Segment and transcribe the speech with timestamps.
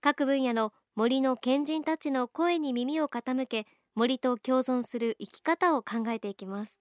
[0.00, 6.80] 各分野の森の賢人たちの声に耳を傾け森と共存する生き方を考えていきます。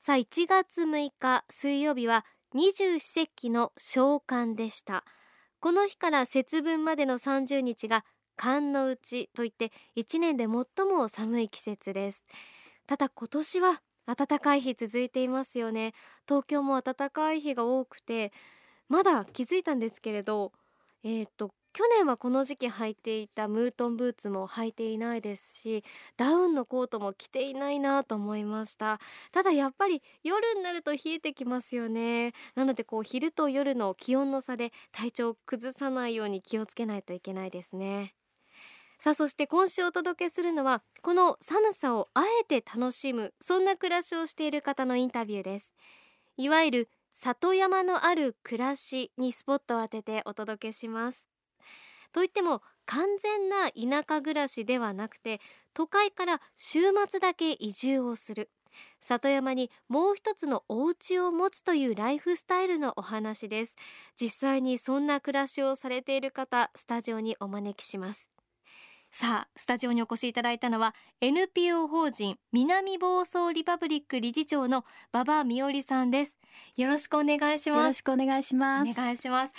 [0.00, 2.24] さあ1月6日水曜日は
[2.54, 5.04] 二十四節気の小寒でした。
[5.60, 8.04] この日から節分までの30日が
[8.36, 12.24] 寒の内といって1年で最も寒い季節です。
[12.86, 15.92] ただ今年は暖かい日続いていますよね。
[16.26, 18.32] 東京も暖かい日が多くて
[18.88, 20.52] まだ気づいたんですけれど
[21.02, 25.84] えっ、ー、と去年はこの時期履いていたムートンブーツも履いていないですし
[26.16, 28.98] ダウンのコートも着ていないなと思いました。
[29.30, 32.32] ただやっぱり夜になると冷えてきますよね。
[32.56, 38.16] なのでこう昼と夜の気温の差で体調を崩さないように気をつけないといけないですね。
[38.98, 45.76] さあそして今週お届けするのはこの寒さをあえて楽しむそんな暮らしをしている方のインタビューです。
[46.36, 51.28] いわゆる里山のある暮らしにスポットを当ててお届けします。
[52.12, 55.40] といっても完全な田舎暮らしではなくて
[55.74, 58.50] 都会から週末だけ移住をする。
[59.00, 63.76] 里山にもう一つのお家を持つというライフスタイルのお話です。
[64.20, 68.37] 実際にそんな暮らしをされている方スタジオにお招きします。
[69.20, 76.38] さあスタジオにお越しいただいたのは NPO 法人南房総リパブリック理事長の馬場美織さんです。
[76.76, 77.80] よろしくお願いします。
[77.80, 78.92] よろしくお願いします。
[78.92, 79.52] お願いします。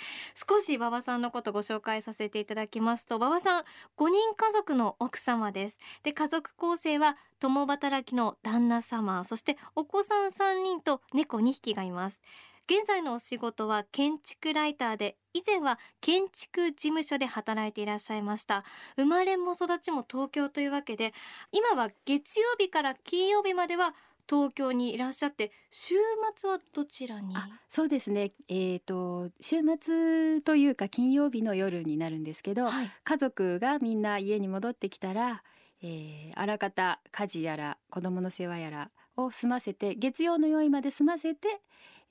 [0.48, 3.64] 少し馬場さんのことご紹介させていただきますと馬場さん
[3.98, 5.78] 5人家族の奥様です。
[6.04, 12.22] で家族構成は共働きの旦那様そしてお子さん3人と猫2匹がいます
[12.70, 18.62] 現在のお仕事は建築ライターで以前は建築事務所で働いていらっしゃいました。
[18.94, 21.12] 生まれも育ちも東京というわけで
[21.50, 23.96] 今は月曜日から金曜日までは
[24.28, 25.96] 東京にいらっしゃって週
[26.36, 27.34] 末はどちらに？
[27.68, 28.34] そうですね。
[28.46, 35.42] えっ、ー、と週末というか金曜日の夜になるんですけど、はい、家族がみんな家に戻ってきたら、
[35.82, 41.48] えー、あらかた家事やら子供の世話やらを済ませて月曜の用意まで済ませて、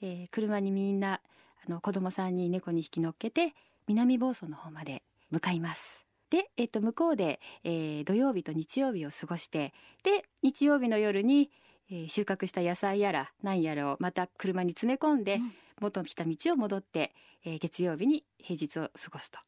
[0.01, 1.21] えー、車にみんな
[1.67, 3.53] あの子供さんに猫に引き乗っけて
[3.87, 6.05] 南房総の方まで向かいます。
[6.29, 9.73] で、えっと、向こうで、えー、土曜日と日曜日を過ごして
[10.03, 11.49] で日曜日の夜に、
[11.89, 19.39] えー、収穫した野菜やら何やらをまた車に詰め込んで、うん、元来た道を戻って、えー、月曜日に平日を過ごすと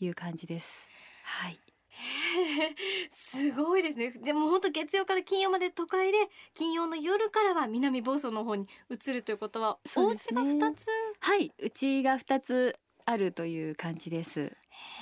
[0.00, 0.88] いう感じです。
[1.24, 1.67] はい
[3.10, 4.10] すごいですね。
[4.10, 6.18] でも本当月曜から金曜まで都会で
[6.54, 10.86] 金曜の夜からは南房総の方に移るということは、ね、お家が2つ？
[11.20, 11.52] はい。
[11.58, 14.56] うちが2つあるという感じです。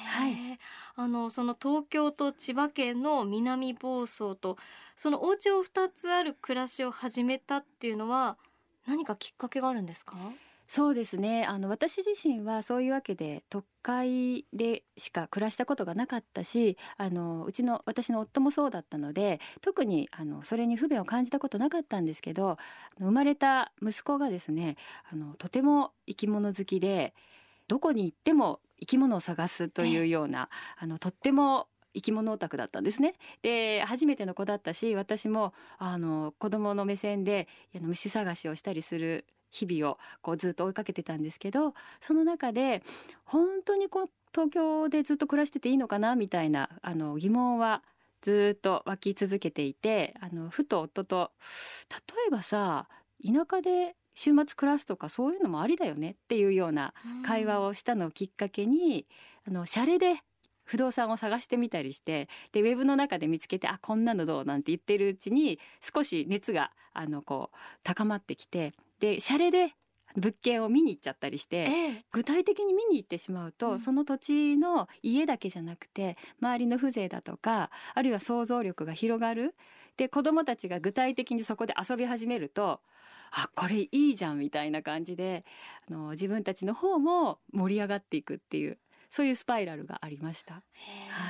[0.06, 0.58] はい。
[0.94, 4.56] あのその東京と千葉県の南房総と
[4.94, 8.38] そのお家を2つある暮らしを始めたっていうのは
[8.86, 10.16] 何かきっかけがあるんですか？
[10.68, 22.58] そうですねあの私自身はそういうわけで都会でしか暮らしたことがなかったしあのうちの私の夫もそうだったので特にあのそれに不便を感じたことなかったんですけど
[22.98, 24.76] 生まれた息子がですね
[25.10, 27.14] あのとても生き物好きで
[27.68, 33.14] どこに行っても生き物を探すというようなあのとっても生き物オタクだったんですね。
[33.40, 37.48] で初めての子だったし私もあの子供の目線で
[37.80, 39.24] 虫探しをしたりする
[39.56, 42.82] 日々をこうずっと追いかけてたんですけどその中で
[43.24, 47.82] 本当にこう東京でずっと暮らしてていいのかなみたいなあの疑問は
[48.20, 51.30] ずっと湧き続けていてあのふと夫と
[51.90, 51.96] 例
[52.28, 52.88] えばさ
[53.24, 56.94] 田舎で週末暮らすとかそういうのもありだよねっていうような
[57.24, 59.06] 会話をしたのをきっかけに
[59.46, 60.16] あのシャレで
[60.64, 69.74] 不動産を探してみたりしてでウェブの中で見つけてあこんなのどうなんて言ってるうちに少し熱があのこう高まってきてでシャレで
[70.16, 79.54] 物件を見に行っちゃったりして、ええ、具体的に見に行ってしまうと、うん、その土地の家だけじゃなくて周りの風情だとかあるいは想像力が広がる。
[79.96, 82.82] で子どもたちが具体的にそこで遊び始めると
[83.30, 85.46] あこれいいじゃんみたいな感じで
[85.88, 88.78] あの自分たちの方も盛り上がっていくっていう
[89.10, 90.54] そういうスパイラルがありました。
[90.54, 90.60] は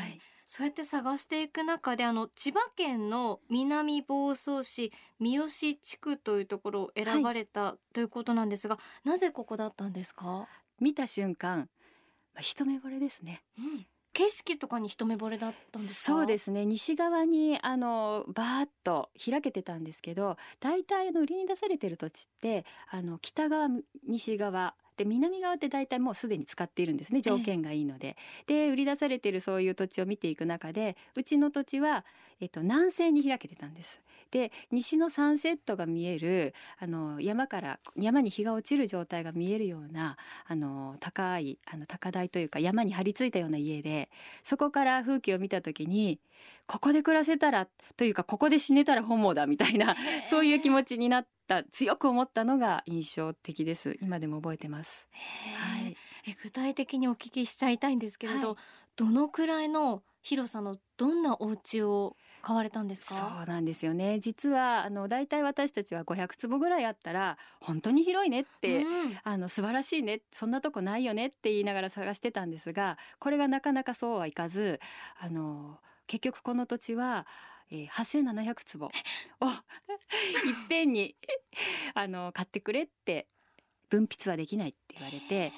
[0.09, 10.47] いそうやって探していく中であの千葉県の南房総市三好地区というところを選ばれた、はい、ということなんですがなぜここだったんですか？
[10.81, 11.69] 見た瞬間、
[12.33, 16.65] まあ、一目惚れですね、うん、景色とかに一目惚れだったんですそうですね。
[16.65, 23.69] 西側にあのバーッと開けてたんですけど大体の売りに出されてる土地ってあの北側
[24.07, 28.17] 西側で南側って大体もうすでに使っているんですね条件がいいので。
[28.47, 32.05] で売り出されているそういう土地を見ていく中でうちの土地は、
[32.41, 34.01] えっと、南西に開けてたんです。
[34.31, 40.17] で西のサンセットが見えるあの山から山に日が落ちる状態が見えるような
[40.47, 44.11] あの高いあの高台というか山に張り付いたような家で
[44.45, 46.21] そこから風景を見た時に
[46.67, 49.97] ここで暮らせたらというかここで死ねたら本望だみたいな
[50.29, 53.97] そういう気持ちになった強く思ったのが印象的です。
[54.01, 55.07] 今でも覚えてます。
[55.57, 55.97] はい、
[56.29, 58.57] え具体的にお聞きしちゃいたいんですけれど、はい、
[58.97, 63.15] どのくらいの広さのどんなお家を買われたんですか？
[63.15, 64.19] そうなんですよね。
[64.19, 74.81] 実はあの大体私たちは500坪ぐらいあったら本当に広いねって、うん、あの素晴らしいねそんなとこないよねって言いながら探してたんですがこれがなかなかそうはいかず
[75.21, 77.27] あの結局この土地は
[77.71, 78.87] えー、8700坪。
[79.41, 79.55] をいっ
[80.69, 81.17] ぺんに
[81.95, 83.27] あの買ってくれって
[83.89, 85.53] 分泌はできないって言われて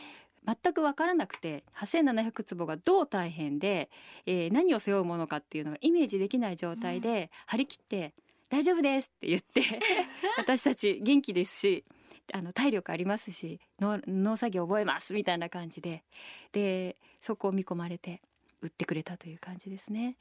[0.44, 3.90] 全く分からなくて8700坪がどう大変で、
[4.26, 8.14] えー、何を背負うものかっていうのがイメージできない状態で張り切って
[8.48, 9.62] 「大丈夫です」って言って
[10.38, 11.84] 私たち元気ですし
[12.32, 16.04] あの体力ありますし農作業覚えますみたいな感じで。
[16.52, 18.22] でそこを見込まれて
[18.62, 20.16] 売ってくれたという感じですね。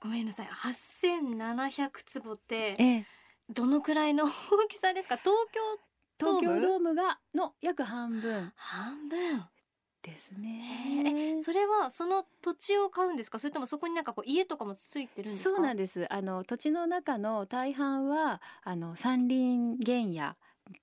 [0.00, 3.04] ごめんなさい8700坪って
[3.48, 4.30] どのくらいの大
[4.68, 5.16] きさですか？
[5.16, 5.60] 東京
[6.18, 9.44] 東京ドームがの約半分半分？
[10.00, 11.42] ですね。
[11.42, 13.40] それはその土地を買うんですか？
[13.40, 16.06] それともそこになんかこう家とかもついてるんですそうなんです。
[16.12, 20.36] あの土地の中の大半はあの山林原野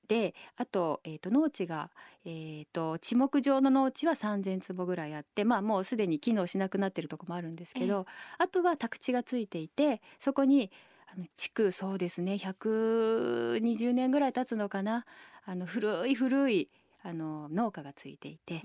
[0.08, 1.90] であと,、えーと、農地が、
[2.26, 8.06] えーと、地木上の農地は3,000坪ぐらいあってまあもうすでに機能しなくなってるとこもあるんですけど、
[8.38, 10.72] あとは宅地がついていてそこに
[11.14, 15.06] あの築そうですね120年ぐらい経つのかな
[15.46, 16.70] あの古い古い
[17.04, 18.64] あの農家がついていて、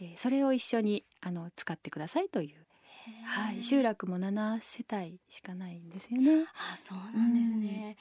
[0.00, 2.62] えー、それを一緒にあの使ってくださいという
[3.24, 6.44] はい、集落も7世帯しかないんですよね。
[6.72, 7.96] あ、そうなんですね。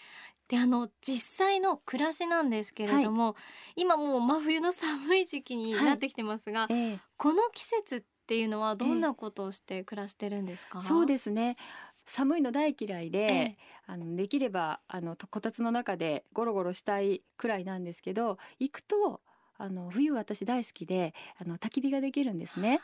[0.51, 3.31] うん、で、あの実際の暮らしなんですけれども、は
[3.75, 6.75] い、今もう真冬の寒い時期になってきてますが、はいえ。
[6.95, 10.79] ー、この季節っていうのはどんなことをして暮らしてるんですか？
[10.79, 11.57] えー、そうですね。
[12.05, 19.21] 寒いの大嫌いで、えー、あのできればあのこたつの中でゴロゴロしたいくらいなんですけど行くと
[19.61, 22.81] あの冬私大好きであの焚き火ができるんですね。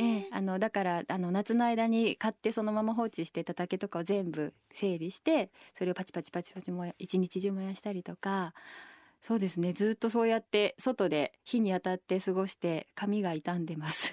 [0.00, 8.54] ええ、あのだからあの夏の間に買ってそのまま放置してた竹とかを全部整理してそれをパチパチパチパチも一日中燃やしたりとか
[9.26, 9.72] そうですね。
[9.72, 14.12] ずっとそうやって外で火に当たって過ごして髪が傷んでます。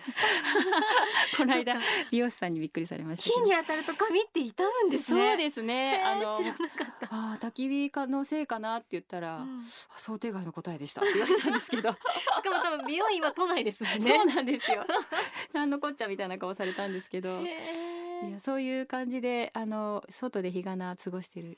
[1.36, 1.76] この間
[2.12, 5.28] 美容師さんにびっくりされました火に当たると髪って傷むんですね。
[5.32, 6.02] そうですね。
[6.02, 7.08] あの知らなかった。
[7.12, 9.62] あ焚き火かのせいかなって言ったら、うん、
[9.98, 11.92] 想定外の答えでしたって言われたんですけど。
[11.92, 11.96] し
[12.42, 14.08] かも多分美容院は都内ですもんね。
[14.08, 14.86] そうなんですよ。
[15.52, 17.42] なんのこっちゃみたいな顔されたんですけど。
[17.42, 21.58] いやそういう感じであの外で日がな過ごしてる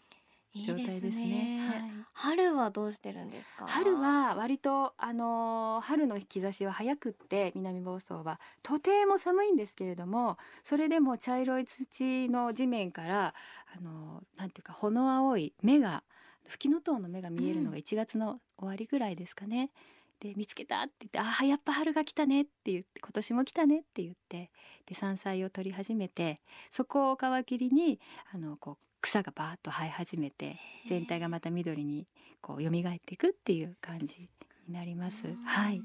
[0.56, 1.08] 状態ですね。
[1.08, 3.66] いいすねはい、春はどうしてるんですか？
[3.68, 13.34] 春は割とあの春の兆しは早くって南房総はとても寒いんですけれども、それでも茶色い土の地面から
[13.76, 16.04] あのなんていうか炎青い芽が
[16.48, 19.72] 吹きの塔の芽が見えるのが1月の終わりぐらいですかね。
[20.22, 24.52] うん、で見つけたって言って「ああやっぱ春が来たね」って言って「今年も来たね」って言って
[24.86, 28.00] で山菜を取り始めてそこを皮切りに
[28.34, 30.58] あのこう草がバーッと生え始めて
[30.88, 32.08] 全体がまた緑に
[32.42, 32.72] こう蘇っ
[33.06, 34.30] ていくっていう感じ
[34.68, 35.28] になります。
[35.46, 35.82] はい。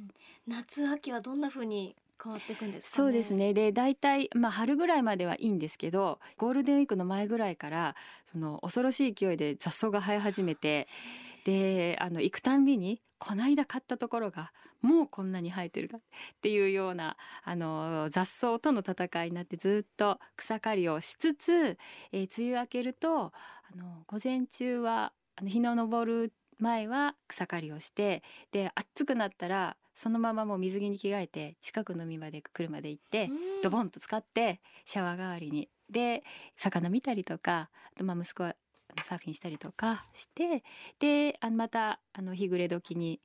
[0.47, 3.55] 夏秋はどんな風に変わっていくんです、ね、そうですね。
[3.55, 7.95] で、大体まあ春ぐらいまではいいんですけど、ゴールデンウィークの前ぐらいから
[8.27, 10.89] その恐ろしい勢いで雑草が生え始めて、
[11.45, 16.01] で、あの行くたんびにこないだ買ったところがもうこんなに生えてるかっ
[16.41, 21.79] ていうようなあの雑草との戦いになってずっと草刈りをしつつ、
[22.13, 23.33] えー、梅雨明けるとあ
[23.77, 28.23] の午前中はあの日の昇る前は草刈りをして
[28.53, 33.29] で暑くなったらそのままもう水着に着替えて近くの海まで車で行って
[33.65, 35.69] ドボンと使ってシャワー代わりに。
[35.91, 36.23] で
[36.55, 38.55] 魚見たりとかあとまあ息子は
[39.03, 40.63] サーフィンしたりとかして
[41.01, 43.21] であのまたあの日暮れ時に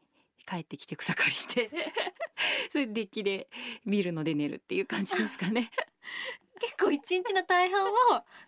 [0.48, 1.70] 帰ってきて草刈りして
[2.72, 3.50] それでデッキで
[3.86, 5.70] 見るので寝るっていう感じですかね。
[6.60, 7.94] 結構一日の大半を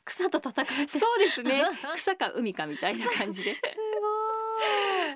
[0.05, 0.87] 草と戦って。
[0.87, 1.61] そうですね。
[1.95, 3.55] 草か海かみたいな感じで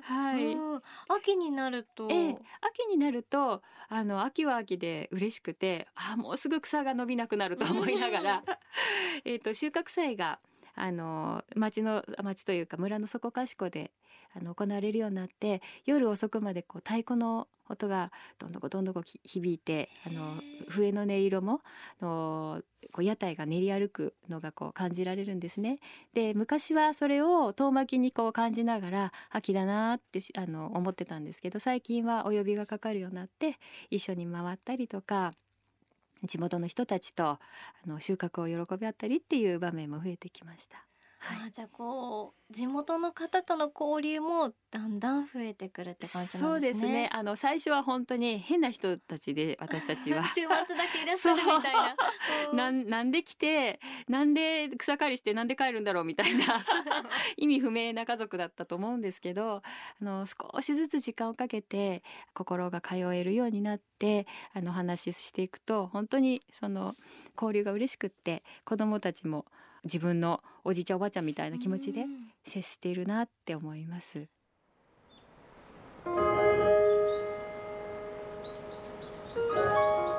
[0.02, 0.54] すごい。
[0.54, 8.44] はい、秋になると、ええ、秋になるとあの秋は秋で嬉しくてあもうすぐ草が伸びなくなると思いながら
[9.24, 10.38] えと収穫祭が
[10.74, 13.90] あの町の町というか村のそこかしこで
[14.34, 21.60] あの行われるようになって夜遅くまでこう太鼓の音がどんどこどんどこ響いてあの笛の音色も
[22.00, 22.62] の
[22.92, 25.78] こう屋台が練り歩くのがこう感じられるんですね。
[26.12, 33.58] で昔はそれを遠巻きにこう感じながら秋だなってあの思ってたんですけど最近はお呼びがかかるようになって
[33.90, 35.34] 一緒に回ったりとか
[36.24, 37.40] 地元の人たちとあ
[37.86, 40.89] の収穫を喜び合ったりっていう場面も増えてきました。
[41.20, 46.42] はい、あじゃあこう地元の方との交流もだんだん増えてくるって感じなんですね。
[46.42, 47.10] そうですね。
[47.12, 50.56] あの最初は本当に変な人たちで私たちは 週末だ
[50.92, 51.96] けいらっしゃるみたいな。
[52.54, 56.64] なんなんで来てなんで草刈りしてなんで帰るんだろうみたいな
[57.36, 59.62] 意味不明な家族だったと思うんですけど、
[60.00, 66.94] あの少しずつ時間をかけて心が通えるようになってあの話していくと本当にその
[67.36, 69.44] 交流が嬉しくって子どもたちも
[69.84, 72.04] 自分のおじいちゃんおばあちゃんみたいな気持ちで
[72.44, 74.28] 接しているなって思います。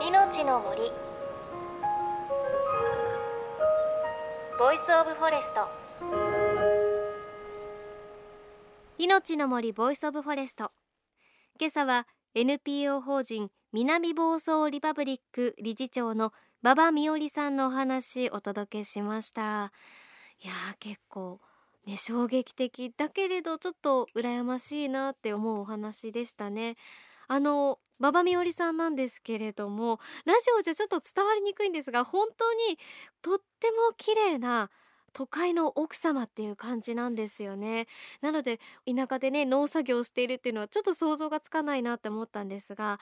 [0.02, 0.92] 命の森。
[4.58, 5.82] Voice of Forest。
[8.98, 10.72] 命の森 Voice of Forest。
[11.60, 19.72] 今朝は NPO 法人南房総リパブリック理事長の馬場美織さんのお話お届けしました。
[20.44, 21.40] いや結構
[21.88, 26.76] ね衝撃的だけれどちょっと羨ましいなって思うお話でしたね。
[27.28, 32.78] あの馬場美織さんなんですけれどもラジオじゃちょっと伝わりにくいんですが本当に
[33.24, 34.70] とっても綺麗な
[35.14, 37.88] 都会の奥様っていう感じなんですよね。
[38.22, 43.00] なので田舎でね農作業しているっていうのはちょっと想像がつかないなって思ったんですが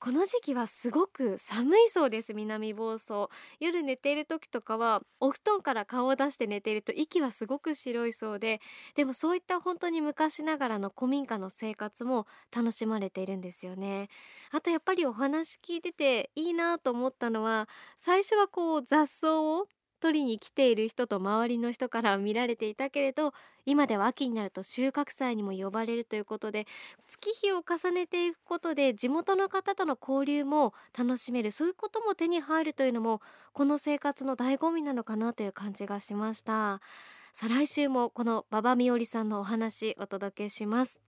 [0.00, 3.30] この時期はすごく寒いそうです南房総。
[3.58, 8.60] 夜寝ている時とかはお布団から顔を出して寝ていると息はすごく白いそうで
[8.94, 14.08] でもそういった本当に昔ながらの古民家の生活も楽しまれているんですよね。
[14.52, 19.66] あとやっぱりお話聞いてていいなと思ったのは最初はこう雑草を
[19.98, 23.32] 取りに来ている人と周りの人から見られていたけれど
[23.66, 26.66] 今では秋になると収穫祭にも呼ばれるということで
[27.06, 33.20] 月日を重ねていくことで地元の方との交流も楽しめるそういうことも手に入るというのも
[33.52, 36.80] この生活の醍醐味なのかなという感じがしました。
[37.32, 41.00] さあ来週もこの馬場美織さんのお話お届けします。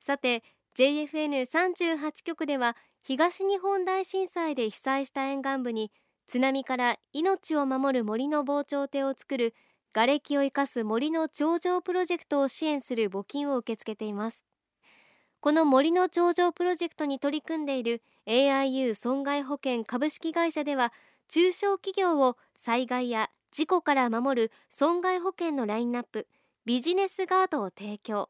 [0.00, 0.42] さて
[0.76, 5.90] JFN38 局では東日本大震災で被災した沿岸部に
[6.28, 9.54] 津波から命を守る森の防潮堤を作る
[9.94, 14.44] 瓦礫を生かす森の頂上プロジェクトを支援する募金を受け付けています。
[15.40, 20.92] この森の頂上プロジェクトに取り組んでいる AIU 損害保険株式会社では
[21.28, 26.26] 中小企業を災害や事故から守る損害保険のラインナップ
[26.66, 28.28] ビジネスガードを提供。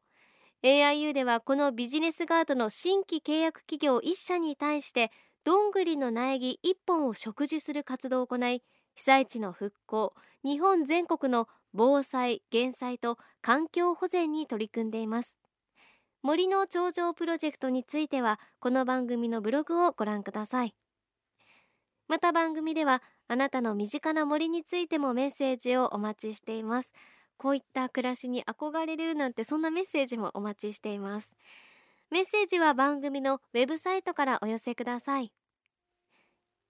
[0.62, 5.10] AIU ではこのビジネスガードの新規契約企業1社に対して
[5.44, 8.62] どんぐりの苗木1本を植樹する活動を行い
[8.94, 10.14] 被災地の復興
[10.44, 15.38] 日本全国の防災減災と環境保全に取り組んでいます。
[16.22, 20.74] 森の頂上プロジェクトについてはこの番組のブログをご覧ください。
[22.08, 26.92] また番組ではあなたの身近な森についてもメッセージをお待ちしています。
[27.36, 31.34] こういった暮らしに憧れるなんてそんなメッセージもお待ちしています。
[32.10, 35.30] メッセージは番組のウェブサイトからお寄せください。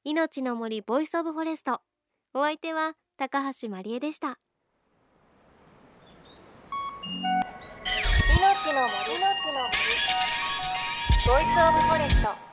[0.03, 1.81] 命の森 Voice of Forest。
[2.35, 4.41] お相手は高橋真理恵でした。
[8.37, 9.19] 命の森。
[9.19, 9.89] の森
[11.25, 12.48] Voice of Forest